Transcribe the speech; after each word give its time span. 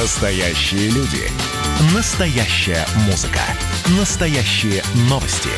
Настоящие 0.00 0.90
люди. 0.90 1.28
Настоящая 1.92 2.86
музыка. 3.06 3.40
Настоящие 3.98 4.80
новости. 5.10 5.50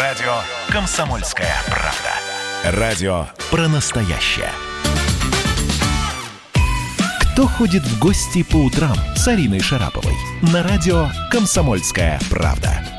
Радио 0.00 0.32
«Комсомольская 0.68 1.54
правда». 1.66 2.80
Радио 2.80 3.28
про 3.52 3.68
настоящее. 3.68 4.50
Кто 7.20 7.46
ходит 7.46 7.84
в 7.84 8.00
гости 8.00 8.42
по 8.42 8.56
утрам 8.56 8.96
с 9.14 9.28
Ариной 9.28 9.60
Шараповой? 9.60 10.16
На 10.52 10.64
радио 10.64 11.08
«Комсомольская 11.30 12.18
правда». 12.30 12.91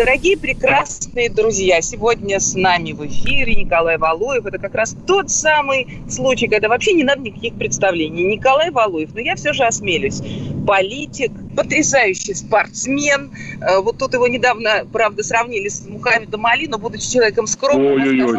Дорогие 0.00 0.38
прекрасные 0.38 1.28
друзья, 1.28 1.82
сегодня 1.82 2.40
с 2.40 2.54
нами 2.54 2.92
в 2.92 3.06
эфире 3.06 3.54
Николай 3.54 3.98
Валуев. 3.98 4.46
Это 4.46 4.56
как 4.56 4.74
раз 4.74 4.96
тот 5.06 5.30
самый 5.30 5.86
случай, 6.08 6.48
когда 6.48 6.70
вообще 6.70 6.94
не 6.94 7.04
надо 7.04 7.20
никаких 7.20 7.52
представлений. 7.58 8.24
Николай 8.24 8.70
Валуев, 8.70 9.12
но 9.12 9.20
я 9.20 9.36
все 9.36 9.52
же 9.52 9.62
осмелюсь. 9.62 10.22
Политик, 10.66 11.32
потрясающий 11.54 12.32
спортсмен. 12.32 13.30
Э, 13.60 13.82
вот 13.82 13.98
тут 13.98 14.14
его 14.14 14.26
недавно, 14.26 14.86
правда, 14.90 15.22
сравнили 15.22 15.68
с 15.68 15.86
Мухаммедом 15.86 16.46
Али, 16.46 16.66
но 16.66 16.78
будучи 16.78 17.12
человеком 17.12 17.46
скромным, 17.46 18.38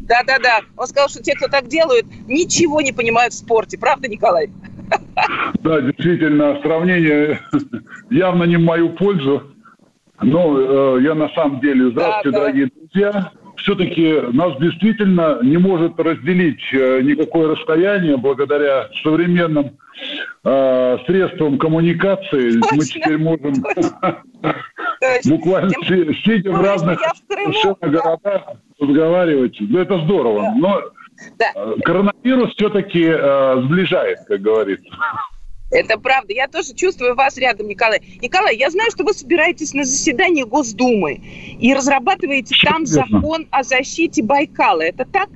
да-да-да. 0.00 0.60
Он 0.76 0.86
сказал, 0.86 1.08
что 1.08 1.22
те, 1.22 1.34
кто 1.34 1.48
так 1.48 1.68
делают, 1.68 2.04
ничего 2.26 2.82
не 2.82 2.92
понимают 2.92 3.32
в 3.32 3.38
спорте. 3.38 3.78
Правда, 3.78 4.06
Николай? 4.06 4.50
Да, 5.62 5.80
действительно, 5.80 6.60
сравнение 6.62 7.40
явно 8.10 8.44
не 8.44 8.56
в 8.56 8.60
мою 8.60 8.90
пользу. 8.90 9.51
Ну, 10.22 10.98
э, 10.98 11.02
я 11.02 11.14
на 11.14 11.28
самом 11.30 11.60
деле, 11.60 11.90
здравствуйте, 11.90 12.30
да, 12.30 12.40
дорогие 12.40 12.66
да. 12.66 12.72
друзья. 12.76 13.32
Все-таки 13.56 14.20
нас 14.32 14.58
действительно 14.58 15.38
не 15.42 15.56
может 15.56 15.98
разделить 15.98 16.62
э, 16.72 17.00
никакое 17.02 17.54
расстояние 17.54 18.16
благодаря 18.16 18.88
современным 19.02 19.78
э, 20.44 20.98
средствам 21.06 21.58
коммуникации. 21.58 22.60
Точно, 22.60 22.76
Мы 22.76 22.84
теперь 22.84 23.18
можем 23.18 23.54
буквально 25.26 25.70
сидя 26.24 26.52
в 26.52 26.60
разных 26.60 27.00
городах 27.80 28.42
разговаривать. 28.80 29.56
Ну, 29.60 29.78
это 29.78 29.98
здорово. 30.00 30.54
Но 30.56 30.80
э, 30.80 31.80
коронавирус 31.84 32.52
все-таки 32.54 33.04
сближает, 33.64 34.18
как 34.26 34.40
говорится. 34.40 34.90
Это 35.72 35.98
правда. 35.98 36.32
Я 36.32 36.48
тоже 36.48 36.74
чувствую 36.74 37.14
вас 37.14 37.38
рядом, 37.38 37.66
Николай. 37.66 38.00
Николай, 38.20 38.56
я 38.56 38.70
знаю, 38.70 38.90
что 38.90 39.04
вы 39.04 39.14
собираетесь 39.14 39.72
на 39.72 39.84
заседание 39.84 40.44
Госдумы 40.44 41.20
и 41.58 41.74
разрабатываете 41.74 42.54
там 42.64 42.86
закон 42.86 43.46
о 43.50 43.62
защите 43.62 44.22
Байкала. 44.22 44.82
Это 44.82 45.06
так? 45.06 45.28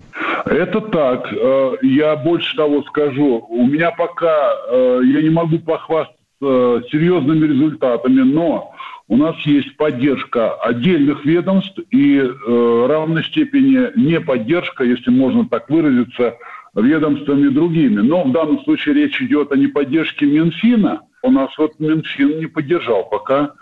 Это 0.45 0.81
так. 0.81 1.33
Э, 1.33 1.77
я 1.83 2.17
больше 2.17 2.55
того 2.57 2.83
скажу. 2.83 3.47
У 3.49 3.67
меня 3.67 3.91
пока, 3.93 4.53
э, 4.71 5.01
я 5.05 5.23
не 5.23 5.31
могу 5.31 5.59
похвастаться 5.59 6.17
серьезными 6.39 7.47
результатами, 7.47 8.21
но 8.21 8.75
у 9.09 9.17
нас 9.17 9.37
есть 9.47 9.77
поддержка 9.77 10.55
отдельных 10.57 11.25
ведомств 11.25 11.79
и 11.91 12.19
э, 12.19 12.87
равной 12.89 13.25
степени 13.25 13.91
не 13.99 14.21
поддержка, 14.21 14.85
если 14.85 15.11
можно 15.11 15.49
так 15.49 15.71
выразиться, 15.71 16.37
ведомствами 16.77 17.49
другими. 17.49 18.01
Но 18.01 18.25
в 18.25 18.33
данном 18.33 18.63
случае 18.65 18.95
речь 18.95 19.21
идет 19.21 19.53
о 19.53 19.57
неподдержке 19.57 20.27
Минфина. 20.27 21.03
У 21.23 21.31
нас 21.31 21.51
вот 21.59 21.79
Минфин 21.79 22.39
не 22.39 22.47
поддержал 22.47 23.09
пока 23.09 23.55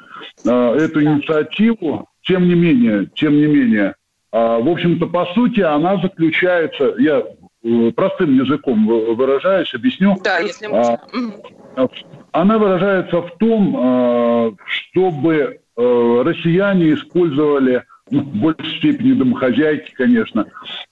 э, 0.45 0.51
эту 0.51 1.03
инициативу. 1.03 2.09
Тем 2.23 2.49
не 2.49 2.55
менее, 2.55 3.09
тем 3.15 3.37
не 3.37 3.47
менее, 3.47 3.95
э, 4.33 4.37
в 4.63 4.69
общем-то, 4.69 5.07
по 5.07 5.27
сути, 5.35 5.61
она 5.61 5.99
заключается, 5.99 6.95
я 6.99 7.23
э, 7.63 7.93
простым 7.93 8.37
языком 8.37 8.87
выражаюсь, 8.87 9.73
объясню. 9.75 10.17
Да, 10.23 10.39
если 10.39 10.67
можно. 10.67 11.01
Э, 11.77 11.87
она 12.33 12.59
выражается 12.59 13.23
в 13.23 13.37
том, 13.39 13.77
э, 13.77 14.53
чтобы 14.67 15.61
э, 15.77 16.23
россияне 16.25 16.95
использовали 16.95 17.85
ну, 18.11 18.21
в 18.21 18.35
большей 18.35 18.79
степени 18.79 19.13
домохозяйки, 19.13 19.93
конечно, 19.95 20.47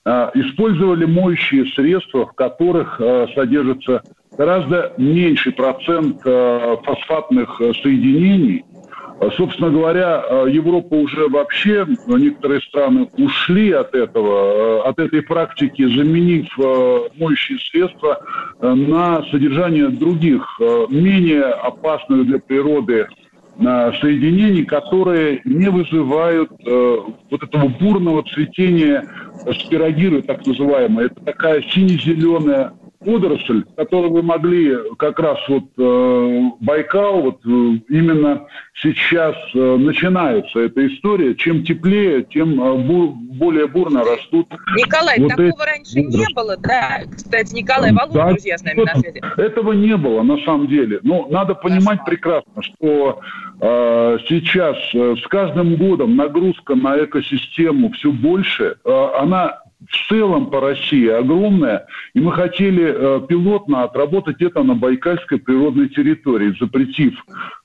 а, 0.04 0.30
использовали 0.34 1.04
моющие 1.04 1.66
средства, 1.66 2.26
в 2.26 2.32
которых 2.32 3.00
а, 3.00 3.26
содержится 3.34 4.02
гораздо 4.36 4.94
меньший 4.96 5.52
процент 5.52 6.20
а, 6.24 6.76
фосфатных 6.82 7.60
соединений. 7.82 8.64
Собственно 9.36 9.70
говоря, 9.70 10.24
Европа 10.48 10.94
уже 10.94 11.28
вообще, 11.28 11.86
некоторые 12.08 12.60
страны 12.62 13.08
ушли 13.16 13.70
от 13.70 13.94
этого, 13.94 14.82
от 14.88 14.98
этой 14.98 15.22
практики, 15.22 15.82
заменив 15.94 16.48
моющие 17.16 17.56
средства 17.70 18.20
на 18.60 19.22
содержание 19.30 19.90
других, 19.90 20.42
менее 20.88 21.44
опасных 21.44 22.26
для 22.26 22.40
природы 22.40 23.06
соединений, 24.00 24.64
которые 24.64 25.40
не 25.44 25.68
вызывают 25.68 26.50
э, 26.64 26.96
вот 27.30 27.42
этого 27.42 27.68
бурного 27.68 28.22
цветения 28.24 29.06
спирогиры, 29.64 30.22
так 30.22 30.46
называемой. 30.46 31.06
Это 31.06 31.24
такая 31.24 31.62
сине-зеленая 31.62 32.72
водоросль, 33.04 33.64
которую 33.76 34.12
вы 34.12 34.22
могли 34.22 34.76
как 34.98 35.18
раз 35.18 35.38
вот 35.48 35.64
э, 35.78 36.40
Байкал, 36.60 37.22
вот 37.22 37.40
э, 37.44 37.48
именно 37.88 38.46
сейчас 38.74 39.34
э, 39.54 39.76
начинается 39.76 40.60
эта 40.60 40.86
история. 40.86 41.34
Чем 41.34 41.64
теплее, 41.64 42.24
тем 42.24 42.60
э, 42.60 42.74
бур, 42.78 43.10
более 43.10 43.66
бурно 43.66 44.04
растут. 44.04 44.48
Николай, 44.76 45.18
вот 45.20 45.28
такого 45.28 45.46
эти 45.46 45.58
раньше 45.58 46.00
не 46.00 46.34
было, 46.34 46.56
да? 46.56 47.02
Кстати, 47.14 47.54
Николай 47.54 47.92
Валуев, 47.92 48.14
да, 48.14 48.28
друзья, 48.30 48.58
с 48.58 48.62
нами 48.62 48.82
на 48.82 48.94
связи. 48.94 49.22
Этого 49.36 49.72
не 49.72 49.96
было, 49.96 50.22
на 50.22 50.38
самом 50.44 50.66
деле. 50.68 51.00
Но 51.02 51.26
надо 51.30 51.54
понимать 51.54 52.00
Хорошо. 52.00 52.10
прекрасно, 52.10 52.62
что 52.62 53.20
э, 53.60 54.18
сейчас 54.28 54.76
э, 54.94 55.16
с 55.22 55.26
каждым 55.28 55.76
годом 55.76 56.16
нагрузка 56.16 56.74
на 56.74 57.04
экосистему 57.04 57.90
все 57.92 58.10
больше. 58.10 58.76
Э, 58.84 59.08
она 59.18 59.61
в 59.88 60.08
целом 60.08 60.46
по 60.46 60.60
России 60.60 61.08
огромная, 61.08 61.86
и 62.14 62.20
мы 62.20 62.32
хотели 62.32 62.84
э, 62.84 63.20
пилотно 63.28 63.82
отработать 63.84 64.40
это 64.40 64.62
на 64.62 64.74
Байкальской 64.74 65.38
природной 65.38 65.88
территории, 65.88 66.56
запретив 66.58 67.14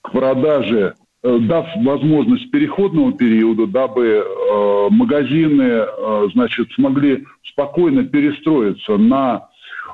к 0.01 0.11
продаже 0.11 0.95
э, 1.23 1.38
дав 1.41 1.67
возможность 1.77 2.50
переходного 2.51 3.13
периода, 3.13 3.67
дабы 3.67 4.06
э, 4.06 4.88
магазины 4.89 5.63
э, 5.63 6.27
значит, 6.33 6.72
смогли 6.73 7.25
спокойно 7.44 8.03
перестроиться 8.03 8.97
на 8.97 9.47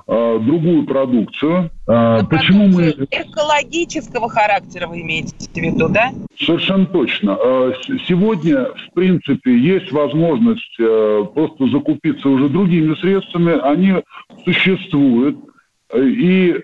э, 0.08 0.40
другую 0.40 0.86
продукцию. 0.86 1.70
Э, 1.88 2.20
почему 2.30 2.68
мы... 2.68 2.96
Экологического 3.10 4.30
характера 4.30 4.88
вы 4.88 5.02
имеете 5.02 5.34
в 5.54 5.58
виду, 5.58 5.90
да? 5.90 6.12
Совершенно 6.40 6.86
точно. 6.86 7.38
Э, 7.44 7.74
сегодня, 8.08 8.66
в 8.66 8.94
принципе, 8.94 9.58
есть 9.58 9.92
возможность 9.92 10.80
э, 10.80 11.26
просто 11.34 11.68
закупиться 11.68 12.30
уже 12.30 12.50
другими 12.50 12.96
средствами. 12.96 13.60
Они 13.60 13.96
существуют. 14.46 15.38
И 15.96 16.56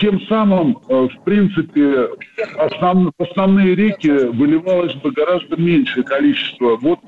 тем 0.00 0.22
самым, 0.22 0.78
в 0.88 1.22
принципе, 1.22 2.08
основ, 2.56 3.12
основные 3.18 3.74
реки 3.74 4.08
выливалось 4.08 4.94
бы 4.94 5.12
гораздо 5.12 5.56
меньшее 5.56 6.02
количество. 6.02 6.76
Вот 6.78 6.98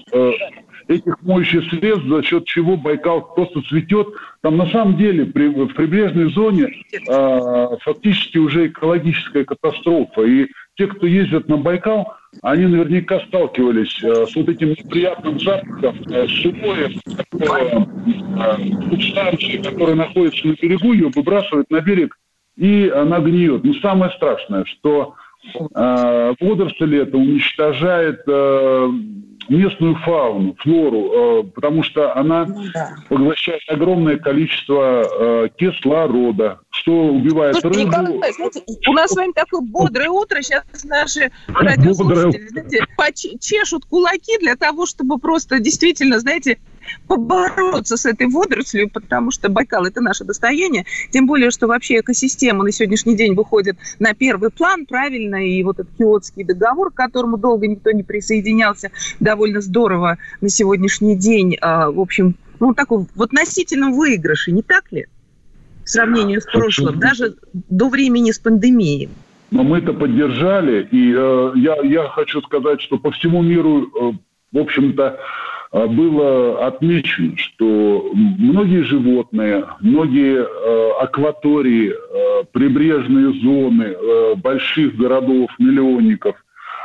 этих 0.89 1.21
моющих 1.23 1.69
средств, 1.71 2.07
за 2.07 2.23
счет 2.23 2.45
чего 2.47 2.77
Байкал 2.77 3.35
просто 3.35 3.63
цветет. 3.63 4.09
Там 4.43 4.57
на 4.57 4.67
самом 4.67 4.97
деле 4.97 5.27
при, 5.27 5.49
в 5.49 5.75
прибрежной 5.75 6.33
зоне 6.33 6.69
э, 6.93 7.67
фактически 7.81 8.39
уже 8.39 8.69
экологическая 8.69 9.45
катастрофа. 9.45 10.23
И 10.23 10.49
те, 10.77 10.87
кто 10.87 11.07
ездят 11.07 11.49
на 11.49 11.57
Байкал, 11.57 12.15
они 12.41 12.67
наверняка 12.67 13.21
сталкивались 13.27 14.03
э, 14.03 14.27
с 14.27 14.35
вот 14.35 14.49
этим 14.49 14.71
неприятным 14.71 15.39
запахом 15.39 15.97
э, 16.11 16.27
сухое, 16.29 16.91
такое, 17.31 17.87
э, 18.39 18.91
субстанции, 18.91 19.63
которая 19.63 19.97
находится 19.97 20.47
на 20.47 20.53
берегу, 20.53 20.93
ее 20.95 21.11
выбрасывают 21.15 21.71
на 21.71 21.81
берег, 21.81 22.17
и 22.57 22.89
она 22.89 23.21
гниет. 23.21 23.65
Но 23.65 23.75
самое 23.75 24.11
страшное, 24.13 24.65
что 24.65 25.15
э, 25.55 26.35
водоросли 26.41 27.03
это 27.03 27.19
уничтожает 27.19 28.23
э, 28.27 28.89
местную 29.53 29.97
фауну, 29.97 30.57
флору, 30.59 31.41
э, 31.41 31.43
потому 31.55 31.83
что 31.83 32.17
она 32.17 32.47
ну 32.47 32.65
поглощает 33.09 33.63
огромное 33.69 34.17
количество 34.17 35.03
э, 35.03 35.49
кислорода, 35.57 36.61
что 36.71 36.93
убивает 36.93 37.57
Слушайте, 37.57 37.85
рыбу. 37.85 38.03
Николай, 38.03 38.33
знаете, 38.33 38.63
у 38.89 38.93
нас 38.93 39.11
с 39.11 39.17
вами 39.17 39.33
такое 39.33 39.61
бодрое 39.61 40.09
утро, 40.09 40.41
сейчас 40.43 40.65
наши 40.85 41.31
радиослушатели, 41.49 42.49
знаете, 42.49 43.39
чешут 43.41 43.85
кулаки 43.85 44.39
для 44.41 44.57
того, 44.57 44.87
чтобы 44.87 45.19
просто 45.19 45.61
действительно, 45.61 46.19
знаете, 46.19 46.59
побороться 47.07 47.97
с 47.97 48.07
этой 48.07 48.29
водорослью, 48.29 48.91
потому 48.91 49.31
что 49.31 49.49
Байкал– 49.49 49.85
это 49.87 50.01
наше 50.01 50.25
достояние. 50.25 50.85
Тем 51.11 51.27
более, 51.27 51.51
что 51.51 51.67
вообще 51.67 52.01
экосистема 52.01 52.65
на 52.65 52.73
сегодняшний 52.73 53.17
день 53.17 53.35
выходит 53.35 53.77
на 53.99 54.15
первый 54.15 54.51
план, 54.51 54.87
правильно, 54.87 55.47
и 55.47 55.63
вот 55.63 55.81
этот 55.81 55.93
Киотский 55.97 56.45
договор, 56.45 56.91
к 56.91 56.95
которому 56.95 57.37
долго 57.37 57.67
никто 57.67 57.91
не 57.91 58.03
присоединялся, 58.03 58.91
довольно 59.21 59.61
здорово 59.61 60.19
на 60.41 60.49
сегодняшний 60.49 61.17
день, 61.17 61.57
а, 61.61 61.91
в 61.91 62.01
общем, 62.01 62.37
ну, 62.61 62.75
такой 62.75 63.07
в 63.15 63.23
относительном 63.23 63.93
выигрыше, 63.93 64.53
не 64.53 64.63
так 64.63 64.91
ли? 64.93 65.07
в 65.85 65.89
сравнении 65.89 66.39
с 66.39 66.47
прошлым, 66.47 66.99
даже 66.99 67.35
до 67.53 67.89
времени 67.89 68.31
с 68.31 68.39
пандемией. 68.39 69.09
Но 69.51 69.63
мы 69.65 69.79
это 69.79 69.93
поддержали, 69.93 70.89
и 70.91 71.13
э, 71.15 71.53
я, 71.57 71.77
я 71.83 72.09
хочу 72.09 72.41
сказать, 72.43 72.81
что 72.81 72.99
по 72.99 73.11
всему 73.11 73.43
миру, 73.43 73.83
э, 73.83 74.13
в 74.53 74.59
общем-то, 74.59 75.21
было 75.73 76.67
отмечено, 76.67 77.37
что 77.37 78.11
многие 78.15 78.83
животные, 78.85 79.65
многие 79.81 80.45
э, 80.45 80.91
акватории, 81.01 81.93
э, 81.93 82.45
прибрежные 82.53 83.33
зоны 83.41 83.85
э, 83.85 84.35
больших 84.37 84.97
городов, 84.97 85.51
миллионников, 85.59 86.37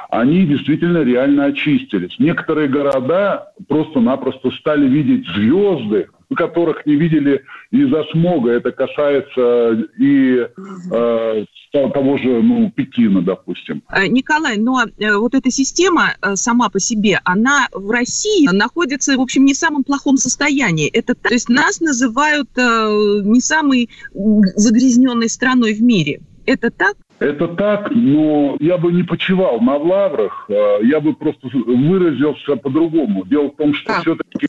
они 0.09 0.45
действительно 0.45 1.03
реально 1.03 1.45
очистились. 1.45 2.17
Некоторые 2.17 2.69
города 2.69 3.51
просто-напросто 3.67 4.51
стали 4.51 4.87
видеть 4.87 5.27
звезды, 5.27 6.07
которых 6.35 6.85
не 6.85 6.95
видели 6.95 7.43
из-за 7.71 8.03
смога. 8.11 8.51
Это 8.51 8.71
касается 8.71 9.87
и 9.97 10.47
э, 10.91 11.45
того 11.71 12.17
же 12.17 12.41
ну, 12.41 12.71
Пекина, 12.71 13.21
допустим. 13.21 13.83
Э, 13.91 14.07
Николай, 14.07 14.57
но 14.57 14.83
э, 14.83 15.15
вот 15.15 15.35
эта 15.35 15.51
система 15.51 16.15
э, 16.21 16.35
сама 16.35 16.69
по 16.69 16.79
себе, 16.79 17.19
она 17.23 17.67
в 17.73 17.89
России 17.91 18.47
находится, 18.51 19.17
в 19.17 19.21
общем, 19.21 19.45
не 19.45 19.53
в 19.53 19.57
самом 19.57 19.83
плохом 19.83 20.17
состоянии. 20.17 20.89
Это, 20.89 21.15
то 21.15 21.33
есть 21.33 21.49
нас 21.49 21.79
называют 21.79 22.49
не 22.55 23.39
самой 23.41 23.89
загрязненной 24.13 25.29
страной 25.29 25.73
в 25.73 25.81
мире. 25.81 26.21
Это 26.45 26.71
так? 26.71 26.95
Это 27.19 27.47
так, 27.47 27.91
но 27.91 28.57
я 28.59 28.77
бы 28.77 28.91
не 28.91 29.03
почивал 29.03 29.59
на 29.59 29.75
лаврах, 29.77 30.49
я 30.49 30.99
бы 30.99 31.13
просто 31.13 31.47
выразился 31.51 32.55
по-другому. 32.55 33.25
Дело 33.25 33.49
в 33.49 33.55
том, 33.55 33.73
что 33.73 33.97
а. 33.97 34.01
все-таки 34.01 34.47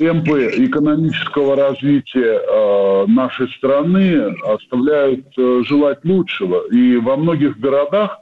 темпы 0.00 0.50
экономического 0.56 1.56
развития 1.56 2.40
э, 2.40 3.06
нашей 3.06 3.48
страны 3.50 4.34
оставляют 4.46 5.26
э, 5.36 5.62
желать 5.66 6.02
лучшего. 6.04 6.66
И 6.72 6.96
во 6.96 7.16
многих 7.16 7.60
городах, 7.60 8.20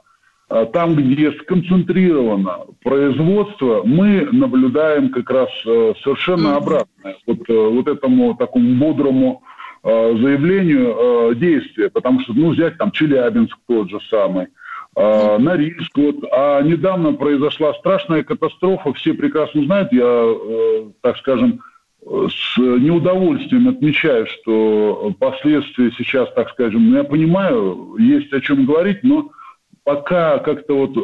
э, 0.49 0.65
там, 0.73 0.95
где 0.95 1.31
сконцентрировано 1.31 2.65
производство, 2.83 3.81
мы 3.85 4.27
наблюдаем 4.33 5.09
как 5.09 5.29
раз 5.29 5.49
э, 5.65 5.93
совершенно 6.03 6.57
обратное. 6.57 7.15
Вот, 7.25 7.49
э, 7.49 7.69
вот 7.69 7.87
этому 7.87 8.35
такому 8.35 8.75
бодрому 8.75 9.41
э, 9.83 10.17
заявлению 10.21 11.31
э, 11.31 11.35
действия. 11.35 11.89
Потому 11.89 12.19
что, 12.19 12.33
ну, 12.33 12.49
взять 12.49 12.77
там 12.77 12.91
Челябинск 12.91 13.57
тот 13.67 13.89
же 13.89 13.99
самый– 14.09 14.47
э, 14.95 15.37
Норильск. 15.37 15.97
Вот. 15.97 16.15
А 16.31 16.61
недавно 16.61 17.13
произошла 17.13 17.73
страшная 17.75 18.23
катастрофа, 18.23 18.93
все 18.93 19.13
прекрасно 19.13 19.63
знают, 19.63 19.91
я, 19.93 20.03
э, 20.03 20.89
так 21.01 21.17
скажем, 21.17 21.61
с 22.05 22.57
неудовольствием 22.57 23.67
отмечаю, 23.67 24.25
что 24.27 25.13
последствия 25.19 25.91
сейчас, 25.97 26.31
так 26.33 26.49
скажем, 26.51 26.93
я 26.93 27.03
понимаю, 27.03 27.95
есть 27.99 28.31
о 28.33 28.41
чем 28.41 28.65
говорить, 28.65 29.03
но 29.03 29.31
пока 29.83 30.39
как-то 30.39 30.87
вот 30.87 30.95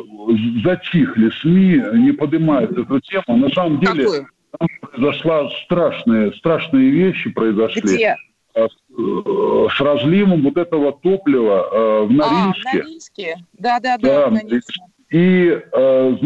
затихли 0.64 1.30
СМИ, 1.42 2.00
не 2.00 2.12
поднимают 2.12 2.72
эту 2.78 3.00
тему. 3.00 3.38
На 3.38 3.50
самом 3.50 3.80
деле 3.80 4.06
Какую? 4.06 4.28
там 4.58 4.68
произошла 4.82 5.50
страшные, 5.66 6.34
страшные 6.34 6.90
вещи 6.90 7.30
произошли. 7.32 7.82
Где? 7.82 8.16
Э, 8.56 8.68
с 9.70 9.82
разливом 9.82 10.44
вот 10.44 10.58
этого 10.58 10.94
топлива 10.94 11.68
э, 11.72 12.06
в 12.06 12.12
Норильске. 12.12 12.70
А, 12.70 12.72
в 12.72 12.76
Норильске? 12.76 13.36
Да, 13.54 13.80
да, 13.80 13.98
да. 13.98 14.30
да 14.30 14.60
и, 15.10 15.62
э, 15.72 16.18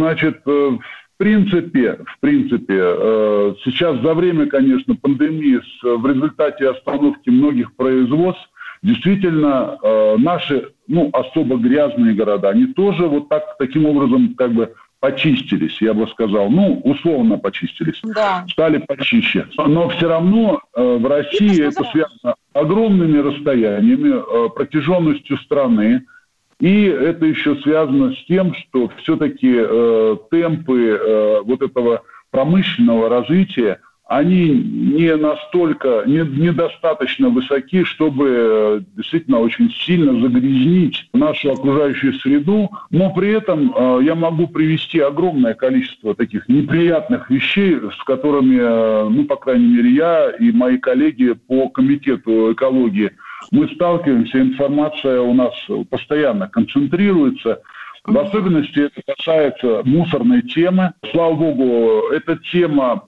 значит, 1.20 1.72
принципе, 1.72 2.00
в 2.06 2.20
принципе, 2.20 2.78
э, 2.80 3.54
сейчас 3.64 4.00
за 4.02 4.14
время, 4.14 4.48
конечно, 4.48 4.96
пандемии, 4.96 5.62
в 5.84 6.06
результате 6.08 6.70
остановки 6.70 7.30
многих 7.30 7.74
производств, 7.76 8.50
действительно, 8.82 9.78
э, 9.84 10.16
наши, 10.18 10.70
ну, 10.88 11.10
особо 11.14 11.58
грязные 11.58 12.14
города, 12.14 12.50
они 12.50 12.68
тоже 12.68 13.08
вот 13.08 13.30
так, 13.30 13.58
таким 13.58 13.86
образом, 13.86 14.34
как 14.36 14.54
бы, 14.54 14.74
почистились, 15.02 15.82
я 15.82 15.94
бы 15.94 16.08
сказал. 16.08 16.50
Ну, 16.50 16.82
условно 16.84 17.38
почистились. 17.38 18.02
Да. 18.04 18.46
Стали 18.50 18.80
почище. 18.80 19.48
Но 19.58 19.88
все 19.90 20.10
равно 20.10 20.62
э, 20.76 20.98
в 20.98 21.06
России 21.08 21.64
это 21.64 21.86
связано 21.86 22.36
огромными 22.54 23.18
расстояниями, 23.20 24.50
протяженностью 24.50 25.38
страны, 25.38 26.04
и 26.60 26.84
это 26.86 27.26
еще 27.26 27.56
связано 27.58 28.14
с 28.14 28.26
тем, 28.26 28.54
что 28.54 28.92
все-таки 28.98 29.56
э, 29.56 30.18
темпы 30.30 31.00
э, 31.00 31.42
вот 31.44 31.62
этого 31.62 32.04
промышленного 32.32 33.10
развития, 33.10 33.80
они 34.10 34.50
не 34.50 35.16
настолько, 35.16 36.04
не, 36.06 36.18
недостаточно 36.18 37.30
высоки, 37.30 37.84
чтобы 37.84 38.28
э, 38.28 38.82
действительно 38.98 39.40
очень 39.40 39.72
сильно 39.72 40.20
загрязнить 40.20 41.08
нашу 41.14 41.52
окружающую 41.52 42.14
среду, 42.16 42.72
но 42.90 43.14
при 43.14 43.32
этом 43.32 43.72
э, 43.74 44.00
я 44.04 44.16
могу 44.16 44.48
привести 44.48 45.00
огромное 45.00 45.54
количество 45.54 46.14
таких 46.14 46.50
неприятных 46.50 47.30
вещей, 47.30 47.78
с 47.78 48.04
которыми, 48.04 48.58
э, 48.60 49.10
ну, 49.10 49.24
по 49.26 49.38
крайней 49.38 49.68
мере, 49.68 49.92
я 49.92 50.32
и 50.32 50.52
мои 50.52 50.78
коллеги 50.78 51.34
по 51.48 51.70
комитету 51.70 52.52
экологии– 52.52 53.12
мы 53.52 53.68
сталкиваемся, 53.70 54.42
информация 54.42 55.22
у 55.22 55.34
нас 55.34 55.54
постоянно 55.90 56.48
концентрируется. 56.48 57.62
В 58.06 58.18
особенности 58.18 58.80
это 58.80 59.02
касается 59.06 59.82
мусорной 59.84 60.42
темы. 60.42 60.94
Слава 61.12 61.36
богу, 61.36 62.10
эта 62.12 62.38
тема 62.52 63.08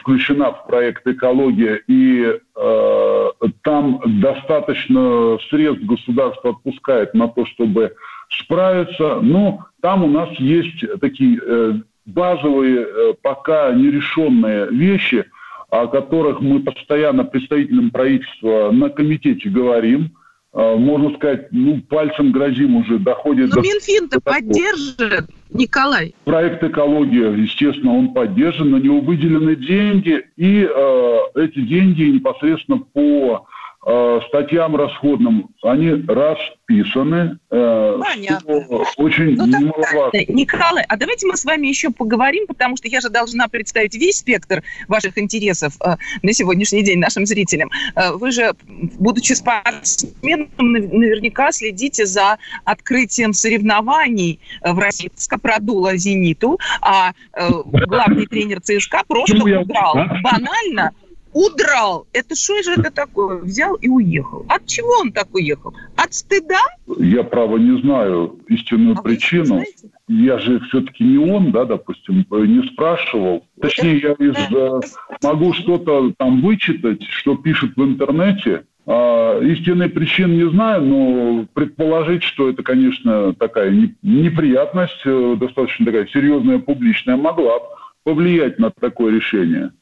включена 0.00 0.52
в 0.52 0.66
проект 0.66 1.06
«Экология», 1.06 1.82
и 1.86 2.38
э, 2.56 3.30
там 3.62 4.00
достаточно 4.20 5.38
средств 5.50 5.84
государство 5.84 6.50
отпускает 6.50 7.14
на 7.14 7.28
то, 7.28 7.44
чтобы 7.46 7.94
справиться. 8.30 9.18
Но 9.20 9.66
там 9.82 10.04
у 10.04 10.08
нас 10.08 10.30
есть 10.38 10.84
такие 11.00 11.40
э, 11.44 11.74
базовые, 12.06 12.86
э, 12.86 13.14
пока 13.20 13.72
нерешенные 13.72 14.68
вещи– 14.70 15.24
о 15.70 15.86
которых 15.86 16.40
мы 16.40 16.60
постоянно 16.60 17.24
представителям 17.24 17.90
правительства 17.90 18.70
на 18.70 18.88
комитете 18.88 19.48
говорим. 19.48 20.12
А, 20.52 20.76
можно 20.76 21.14
сказать, 21.16 21.48
ну, 21.50 21.80
пальцем 21.88 22.32
грозим 22.32 22.76
уже, 22.76 22.98
доходит 22.98 23.50
Но 23.50 23.56
до... 23.56 23.60
Минфин-то 23.60 24.20
поддержит, 24.20 25.28
Николай. 25.50 26.14
Проект 26.24 26.62
«Экология», 26.64 27.30
естественно, 27.32 27.92
он 27.92 28.14
поддержан, 28.14 28.70
на 28.70 28.76
него 28.76 29.00
выделены 29.00 29.56
деньги, 29.56 30.24
и 30.36 30.66
э, 30.68 31.18
эти 31.34 31.60
деньги 31.60 32.04
непосредственно 32.04 32.78
по 32.78 33.46
э, 33.88 34.20
статьям 34.28 34.76
расходным, 34.76 35.48
они 35.62 36.04
расписаны. 36.06 37.38
Э, 37.50 37.98
Понятно. 37.98 38.56
Очень 38.96 39.36
ну, 39.36 39.46
немаловажно. 39.46 40.18
Николай, 40.28 40.84
а 40.86 40.96
давайте 40.96 41.26
мы 41.26 41.36
с 41.36 41.44
вами 41.44 41.66
еще 41.66 41.90
поговорим, 41.90 42.46
потому 42.46 42.76
что 42.76 42.88
я 42.88 43.00
же 43.00 43.08
должна 43.08 43.48
представить 43.48 43.94
весь 43.94 44.18
спектр 44.18 44.62
ваших 44.88 45.16
интересов 45.16 45.74
э, 45.84 45.96
на 46.22 46.32
сегодняшний 46.34 46.82
день 46.82 46.98
нашим 46.98 47.24
зрителям. 47.24 47.70
Э, 47.96 48.12
вы 48.12 48.30
же, 48.30 48.52
будучи 48.98 49.32
спортсменом, 49.32 50.50
наверняка 50.58 51.50
следите 51.50 52.04
за 52.04 52.38
открытием 52.64 53.32
соревнований 53.32 54.40
в 54.62 54.78
России. 54.78 55.10
ЦСКА 55.14 55.38
продула 55.38 55.96
«Зениту», 55.96 56.58
а 56.82 57.12
э, 57.32 57.48
главный 57.86 58.26
тренер 58.26 58.60
ЦСКА 58.60 59.02
просто 59.06 59.42
убрал 59.42 59.94
банально 60.22 60.92
удрал. 61.32 62.06
Это 62.12 62.34
что 62.34 62.62
же 62.62 62.72
это 62.72 62.90
такое? 62.90 63.38
Взял 63.38 63.74
и 63.76 63.88
уехал. 63.88 64.44
От 64.48 64.66
чего 64.66 64.90
он 65.00 65.12
так 65.12 65.34
уехал? 65.34 65.74
От 65.96 66.14
стыда? 66.14 66.60
Я, 66.98 67.22
право, 67.22 67.56
не 67.58 67.80
знаю 67.80 68.38
истинную 68.48 68.96
а 68.98 69.02
причину. 69.02 69.62
Я 70.08 70.38
же 70.38 70.60
все-таки 70.68 71.04
не 71.04 71.18
он, 71.18 71.52
да, 71.52 71.64
допустим, 71.64 72.24
не 72.30 72.66
спрашивал. 72.72 73.44
Точнее, 73.60 73.98
я 73.98 74.12
из, 74.12 74.36
э, 74.54 74.80
могу 75.22 75.52
что-то 75.52 76.12
там 76.16 76.40
вычитать, 76.40 77.02
что 77.02 77.36
пишут 77.36 77.76
в 77.76 77.82
интернете. 77.82 78.64
А, 78.86 79.38
истинной 79.42 79.90
причины 79.90 80.32
не 80.32 80.50
знаю, 80.50 80.82
но 80.82 81.46
предположить, 81.52 82.22
что 82.22 82.48
это, 82.48 82.62
конечно, 82.62 83.34
такая 83.34 83.70
неприятность, 84.02 85.02
э, 85.04 85.36
достаточно 85.38 85.84
такая 85.84 86.06
серьезная, 86.06 86.58
публичная, 86.58 87.16
могла 87.16 87.58
повлиять 88.02 88.58
на 88.58 88.70
такое 88.70 89.12
решение 89.12 89.72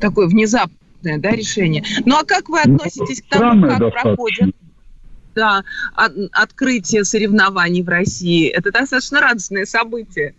такое 0.00 0.26
внезапное 0.26 1.18
да, 1.18 1.30
решение. 1.30 1.84
Ну 2.04 2.16
а 2.16 2.24
как 2.24 2.48
вы 2.48 2.60
относитесь 2.60 3.22
к 3.22 3.28
тому, 3.28 3.62
как 3.62 3.78
достаточно. 3.78 4.00
проходит 4.02 4.56
да, 5.34 5.62
от, 5.94 6.12
открытие 6.32 7.04
соревнований 7.04 7.82
в 7.82 7.88
России? 7.88 8.48
Это 8.48 8.72
достаточно 8.72 9.20
радостное 9.20 9.64
событие. 9.64 10.34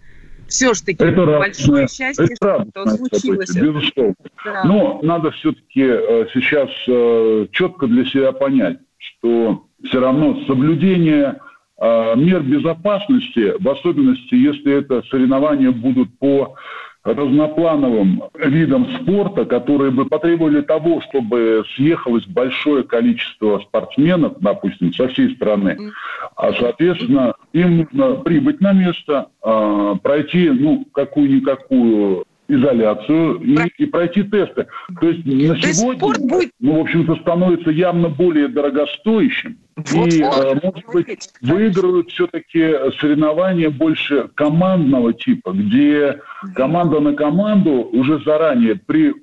Все 0.48 0.74
ж 0.74 0.82
таки 0.82 1.04
это 1.04 1.26
большое 1.26 1.88
счастье, 1.88 2.26
это 2.26 2.66
что 2.70 2.86
случилось. 2.98 3.48
Событие, 3.48 3.72
безусловно. 3.72 4.16
Да. 4.44 4.64
Но 4.66 5.00
надо 5.02 5.32
все-таки 5.32 5.82
э, 5.82 6.26
сейчас 6.34 6.70
э, 6.88 7.48
четко 7.54 7.88
для 7.88 8.04
себя 8.06 8.34
понять, 8.34 8.80
что 8.98 9.66
все 9.86 10.02
равно 10.02 10.44
соблюдение 10.48 11.40
э, 11.80 12.16
мер 12.18 12.42
безопасности, 12.42 13.54
в 13.60 13.70
особенности, 13.70 14.36
если 14.36 14.80
это 14.80 15.04
соревнования 15.10 15.72
будут 15.72 16.20
по 16.20 16.56
разноплановым 17.04 18.24
видам 18.36 18.88
спорта, 19.02 19.46
которые 19.46 19.92
бы 19.92 20.06
потребовали 20.06 20.62
того, 20.62 21.02
чтобы 21.02 21.64
съехалось 21.76 22.26
большое 22.28 22.84
количество 22.84 23.60
спортсменов, 23.60 24.34
допустим, 24.40 24.94
со 24.94 25.08
всей 25.08 25.34
страны. 25.36 25.92
А, 26.36 26.54
соответственно, 26.54 27.34
им 27.54 27.88
нужно 27.92 28.16
прибыть 28.22 28.62
на 28.62 28.74
место, 28.74 29.28
а, 29.42 29.96
пройти, 29.96 30.50
ну, 30.50 30.86
какую-никакую 30.94 32.26
изоляцию 32.52 33.40
и, 33.42 33.58
и 33.78 33.86
пройти 33.86 34.24
тесты. 34.24 34.68
То 35.00 35.10
есть 35.10 35.26
на 35.26 35.56
То 35.56 35.74
сегодня, 35.74 36.00
будет... 36.00 36.52
ну, 36.60 36.78
в 36.78 36.82
общем-то, 36.82 37.16
становится 37.16 37.72
явно 37.72 38.10
более 38.10 38.48
дорогостоящим. 38.48 39.58
Вот, 39.76 40.14
и, 40.14 40.22
вот, 40.22 40.64
может 40.64 40.86
быть, 40.94 41.18
кстати. 41.18 41.52
выигрывают 41.52 42.12
все-таки 42.12 42.74
соревнования 43.00 43.70
больше 43.70 44.30
командного 44.36 45.14
типа, 45.14 45.52
где 45.52 46.20
команда 46.56 47.00
на 47.00 47.14
команду 47.14 47.90
уже 47.92 48.22
заранее 48.24 48.76
при 48.76 49.14